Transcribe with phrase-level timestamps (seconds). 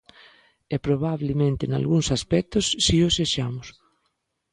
[0.73, 3.67] E probablemente nalgúns aspectos si o sexamos.